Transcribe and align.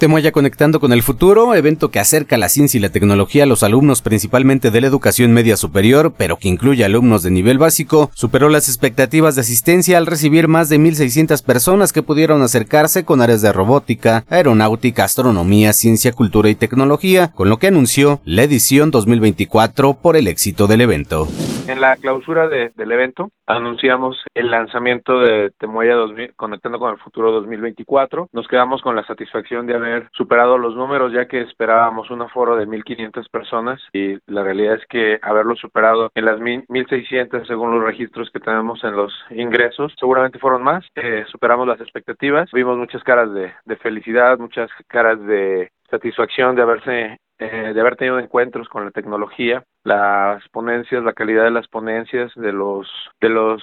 Temoya 0.00 0.32
Conectando 0.32 0.80
con 0.80 0.94
el 0.94 1.02
Futuro, 1.02 1.54
evento 1.54 1.90
que 1.90 2.00
acerca 2.00 2.38
la 2.38 2.48
ciencia 2.48 2.78
y 2.78 2.80
la 2.80 2.88
tecnología 2.88 3.42
a 3.42 3.46
los 3.46 3.62
alumnos 3.62 4.00
principalmente 4.00 4.70
de 4.70 4.80
la 4.80 4.86
educación 4.86 5.34
media 5.34 5.58
superior, 5.58 6.14
pero 6.16 6.38
que 6.38 6.48
incluye 6.48 6.86
alumnos 6.86 7.22
de 7.22 7.30
nivel 7.30 7.58
básico, 7.58 8.10
superó 8.14 8.48
las 8.48 8.70
expectativas 8.70 9.34
de 9.34 9.42
asistencia 9.42 9.98
al 9.98 10.06
recibir 10.06 10.48
más 10.48 10.70
de 10.70 10.78
1.600 10.78 11.44
personas 11.44 11.92
que 11.92 12.02
pudieron 12.02 12.40
acercarse 12.40 13.04
con 13.04 13.20
áreas 13.20 13.42
de 13.42 13.52
robótica, 13.52 14.24
aeronáutica, 14.30 15.04
astronomía, 15.04 15.74
ciencia, 15.74 16.12
cultura 16.12 16.48
y 16.48 16.54
tecnología, 16.54 17.32
con 17.34 17.50
lo 17.50 17.58
que 17.58 17.66
anunció 17.66 18.22
la 18.24 18.44
edición 18.44 18.90
2024 18.90 19.98
por 20.00 20.16
el 20.16 20.28
éxito 20.28 20.66
del 20.66 20.80
evento. 20.80 21.28
En 21.68 21.80
la 21.80 21.96
clausura 21.96 22.48
del 22.48 22.92
evento 22.92 23.30
anunciamos 23.46 24.16
el 24.34 24.50
lanzamiento 24.50 25.20
de 25.20 25.50
Temoya 25.58 25.94
2000, 25.94 26.34
Conectando 26.34 26.78
con 26.78 26.92
el 26.92 26.98
Futuro 26.98 27.32
2024. 27.32 28.28
Nos 28.32 28.48
quedamos 28.48 28.80
con 28.80 28.96
la 28.96 29.04
satisfacción 29.04 29.66
de 29.66 29.74
haber 29.74 29.89
superado 30.12 30.58
los 30.58 30.74
números 30.76 31.12
ya 31.12 31.26
que 31.26 31.40
esperábamos 31.40 32.10
un 32.10 32.22
aforo 32.22 32.56
de 32.56 32.66
1.500 32.66 33.28
personas 33.30 33.80
y 33.92 34.18
la 34.26 34.42
realidad 34.42 34.74
es 34.74 34.86
que 34.86 35.18
haberlo 35.22 35.56
superado 35.56 36.10
en 36.14 36.24
las 36.24 36.38
1.600 36.40 37.46
según 37.46 37.74
los 37.74 37.84
registros 37.84 38.30
que 38.30 38.40
tenemos 38.40 38.82
en 38.84 38.96
los 38.96 39.12
ingresos, 39.30 39.94
seguramente 39.98 40.38
fueron 40.38 40.62
más. 40.62 40.84
Eh, 40.94 41.24
superamos 41.30 41.66
las 41.66 41.80
expectativas. 41.80 42.50
Vimos 42.52 42.76
muchas 42.76 43.02
caras 43.02 43.32
de, 43.32 43.52
de 43.64 43.76
felicidad, 43.76 44.38
muchas 44.38 44.70
caras 44.88 45.20
de 45.26 45.70
satisfacción 45.90 46.56
de 46.56 46.62
haberse 46.62 47.18
eh, 47.38 47.72
de 47.72 47.80
haber 47.80 47.96
tenido 47.96 48.18
encuentros 48.18 48.68
con 48.68 48.84
la 48.84 48.90
tecnología, 48.90 49.64
las 49.82 50.46
ponencias, 50.50 51.02
la 51.02 51.14
calidad 51.14 51.44
de 51.44 51.50
las 51.50 51.68
ponencias 51.68 52.30
de 52.36 52.52
los 52.52 52.86
de 53.20 53.30
los 53.30 53.62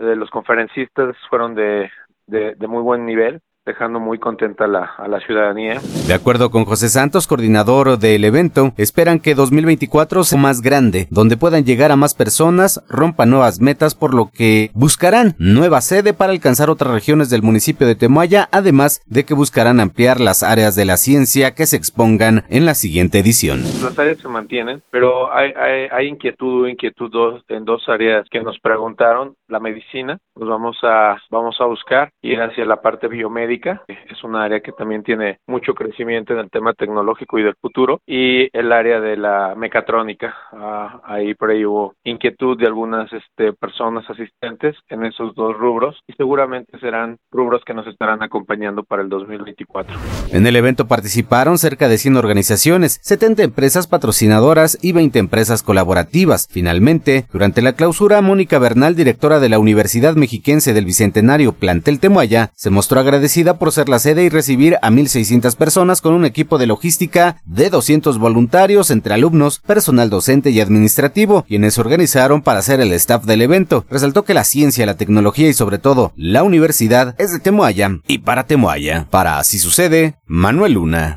de 0.00 0.16
los 0.16 0.28
conferencistas 0.30 1.14
fueron 1.30 1.54
de, 1.54 1.88
de, 2.26 2.56
de 2.56 2.66
muy 2.66 2.82
buen 2.82 3.06
nivel 3.06 3.40
dejando 3.64 4.00
muy 4.00 4.18
contenta 4.18 4.64
a 4.64 4.68
la, 4.68 4.90
a 4.98 5.08
la 5.08 5.20
ciudadanía. 5.20 5.80
De 6.06 6.14
acuerdo 6.14 6.50
con 6.50 6.64
José 6.64 6.88
Santos, 6.88 7.26
coordinador 7.26 7.98
del 7.98 8.24
evento, 8.24 8.72
esperan 8.76 9.20
que 9.20 9.34
2024 9.34 10.24
sea 10.24 10.38
más 10.38 10.62
grande, 10.62 11.06
donde 11.10 11.36
puedan 11.36 11.64
llegar 11.64 11.92
a 11.92 11.96
más 11.96 12.14
personas, 12.14 12.84
rompan 12.88 13.30
nuevas 13.30 13.60
metas, 13.60 13.94
por 13.94 14.14
lo 14.14 14.30
que 14.32 14.70
buscarán 14.74 15.34
nueva 15.38 15.80
sede 15.80 16.12
para 16.12 16.32
alcanzar 16.32 16.70
otras 16.70 16.92
regiones 16.92 17.30
del 17.30 17.42
municipio 17.42 17.86
de 17.86 17.94
Temoaya, 17.94 18.48
además 18.50 19.00
de 19.06 19.24
que 19.24 19.34
buscarán 19.34 19.78
ampliar 19.78 20.20
las 20.20 20.42
áreas 20.42 20.74
de 20.74 20.84
la 20.84 20.96
ciencia 20.96 21.54
que 21.54 21.66
se 21.66 21.76
expongan 21.76 22.44
en 22.48 22.66
la 22.66 22.74
siguiente 22.74 23.20
edición. 23.20 23.62
Las 23.82 23.98
áreas 23.98 24.18
se 24.18 24.28
mantienen, 24.28 24.82
pero 24.90 25.32
hay, 25.32 25.52
hay, 25.52 25.88
hay 25.92 26.06
inquietud, 26.08 26.66
inquietud 26.66 27.10
dos, 27.10 27.44
en 27.48 27.64
dos 27.64 27.88
áreas 27.88 28.26
que 28.30 28.40
nos 28.40 28.58
preguntaron, 28.58 29.36
la 29.48 29.60
medicina, 29.60 30.18
pues 30.34 30.48
vamos 30.48 30.78
a, 30.82 31.16
vamos 31.30 31.56
a 31.60 31.66
buscar 31.66 32.10
ir 32.22 32.40
hacia 32.40 32.64
la 32.64 32.80
parte 32.80 33.06
biomédica 33.06 33.51
es 33.54 34.24
un 34.24 34.36
área 34.36 34.60
que 34.60 34.72
también 34.72 35.02
tiene 35.02 35.38
mucho 35.46 35.74
crecimiento 35.74 36.32
en 36.32 36.40
el 36.40 36.50
tema 36.50 36.72
tecnológico 36.72 37.38
y 37.38 37.42
del 37.42 37.56
futuro, 37.60 38.00
y 38.06 38.48
el 38.56 38.72
área 38.72 39.00
de 39.00 39.16
la 39.16 39.54
mecatrónica. 39.56 40.34
Ah, 40.52 41.00
ahí 41.04 41.34
por 41.34 41.50
ahí 41.50 41.64
hubo 41.64 41.94
inquietud 42.04 42.58
de 42.58 42.66
algunas 42.66 43.12
este, 43.12 43.52
personas 43.52 44.08
asistentes 44.08 44.76
en 44.88 45.04
esos 45.04 45.34
dos 45.34 45.56
rubros 45.56 45.98
y 46.06 46.12
seguramente 46.14 46.78
serán 46.78 47.18
rubros 47.30 47.62
que 47.64 47.74
nos 47.74 47.86
estarán 47.86 48.22
acompañando 48.22 48.84
para 48.84 49.02
el 49.02 49.08
2024. 49.08 49.96
En 50.32 50.46
el 50.46 50.56
evento 50.56 50.86
participaron 50.86 51.58
cerca 51.58 51.88
de 51.88 51.98
100 51.98 52.16
organizaciones, 52.16 53.00
70 53.02 53.42
empresas 53.42 53.86
patrocinadoras 53.86 54.78
y 54.82 54.92
20 54.92 55.18
empresas 55.18 55.62
colaborativas. 55.62 56.48
Finalmente, 56.50 57.26
durante 57.32 57.62
la 57.62 57.74
clausura, 57.74 58.20
Mónica 58.20 58.58
Bernal, 58.58 58.96
directora 58.96 59.40
de 59.40 59.48
la 59.48 59.58
Universidad 59.58 60.14
Mexiquense 60.14 60.72
del 60.72 60.84
Bicentenario 60.84 61.52
Plantel 61.52 62.00
Temuaya, 62.00 62.50
se 62.54 62.70
mostró 62.70 63.00
agradecida 63.00 63.41
por 63.44 63.72
ser 63.72 63.88
la 63.88 63.98
sede 63.98 64.24
y 64.24 64.28
recibir 64.28 64.76
a 64.82 64.90
1.600 64.90 65.56
personas 65.56 66.00
con 66.00 66.14
un 66.14 66.24
equipo 66.24 66.58
de 66.58 66.66
logística 66.66 67.36
de 67.44 67.70
200 67.70 68.18
voluntarios 68.18 68.90
entre 68.90 69.14
alumnos, 69.14 69.58
personal 69.58 70.10
docente 70.10 70.50
y 70.50 70.60
administrativo, 70.60 71.44
quienes 71.48 71.74
se 71.74 71.80
organizaron 71.80 72.42
para 72.42 72.62
ser 72.62 72.80
el 72.80 72.92
staff 72.92 73.24
del 73.24 73.42
evento. 73.42 73.84
Resaltó 73.90 74.24
que 74.24 74.34
la 74.34 74.44
ciencia, 74.44 74.86
la 74.86 74.96
tecnología 74.96 75.48
y 75.48 75.54
sobre 75.54 75.78
todo 75.78 76.12
la 76.16 76.44
universidad 76.44 77.14
es 77.18 77.32
de 77.32 77.40
Temoaya 77.40 77.98
y 78.06 78.18
para 78.18 78.46
Temoaya. 78.46 79.06
Para 79.10 79.38
Así 79.38 79.58
Sucede, 79.58 80.14
Manuel 80.26 80.74
Luna. 80.74 81.10